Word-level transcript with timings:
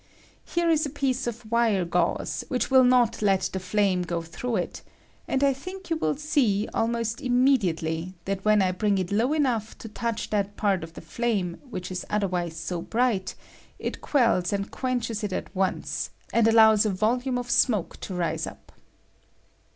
Here 0.45 0.67
is 0.67 0.83
a 0.83 0.89
piece 0.89 1.27
of 1.27 1.51
wire 1.51 1.85
gauze, 1.85 2.43
which 2.47 2.71
will 2.71 2.83
not 2.83 3.21
let 3.21 3.41
the 3.53 3.59
flame 3.59 4.01
go 4.01 4.23
through 4.23 4.55
it, 4.55 4.81
and 5.27 5.43
I 5.43 5.53
think 5.53 5.91
you 5.91 5.95
will 5.95 6.15
see, 6.15 6.67
almost 6.73 7.21
immediately, 7.21 8.15
that 8.25 8.43
when 8.43 8.63
I 8.63 8.71
^^^ 8.71 8.77
bring 8.79 8.97
it 8.97 9.11
low 9.11 9.31
enough 9.31 9.77
to 9.77 9.87
touch 9.87 10.31
that 10.31 10.57
part 10.57 10.83
of 10.83 10.95
the 10.95 11.01
^^K 11.01 11.05
flame 11.05 11.57
which 11.69 11.91
is 11.91 12.03
otherwise 12.09 12.57
so 12.57 12.81
bright, 12.81 13.35
it 13.77 14.01
queUs 14.01 14.45
^^H 14.45 14.53
and 14.53 14.71
quenches 14.71 15.23
it 15.23 15.33
at 15.33 15.55
once, 15.55 16.09
and 16.33 16.47
allows 16.47 16.83
a 16.83 16.89
volume 16.89 17.35
^^^ 17.35 17.39
of 17.39 17.49
amoke 17.69 17.99
to 17.99 18.15
rise 18.15 18.47
up. 18.47 18.71